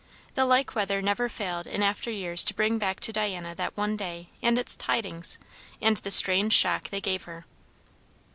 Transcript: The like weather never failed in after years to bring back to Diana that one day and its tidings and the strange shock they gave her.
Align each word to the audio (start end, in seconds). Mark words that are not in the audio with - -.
The 0.33 0.45
like 0.45 0.73
weather 0.73 0.99
never 0.99 1.29
failed 1.29 1.67
in 1.67 1.83
after 1.83 2.09
years 2.09 2.43
to 2.45 2.55
bring 2.55 2.79
back 2.79 2.99
to 3.01 3.13
Diana 3.13 3.53
that 3.53 3.77
one 3.77 3.95
day 3.95 4.29
and 4.41 4.57
its 4.57 4.75
tidings 4.75 5.37
and 5.79 5.97
the 5.97 6.09
strange 6.09 6.53
shock 6.53 6.89
they 6.89 6.99
gave 7.01 7.25
her. 7.25 7.45